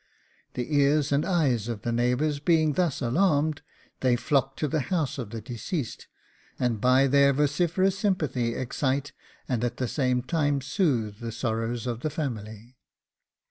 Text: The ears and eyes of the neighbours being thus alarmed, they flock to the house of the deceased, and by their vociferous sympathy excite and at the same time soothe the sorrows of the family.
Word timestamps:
The 0.55 0.75
ears 0.75 1.11
and 1.11 1.23
eyes 1.23 1.67
of 1.67 1.83
the 1.83 1.91
neighbours 1.91 2.39
being 2.39 2.73
thus 2.73 3.03
alarmed, 3.03 3.61
they 3.99 4.15
flock 4.15 4.55
to 4.57 4.67
the 4.67 4.79
house 4.89 5.19
of 5.19 5.29
the 5.29 5.41
deceased, 5.41 6.07
and 6.57 6.81
by 6.81 7.05
their 7.05 7.31
vociferous 7.33 7.99
sympathy 7.99 8.55
excite 8.55 9.11
and 9.47 9.63
at 9.63 9.77
the 9.77 9.87
same 9.87 10.23
time 10.23 10.59
soothe 10.59 11.19
the 11.19 11.31
sorrows 11.31 11.85
of 11.85 11.99
the 11.99 12.09
family. 12.09 12.77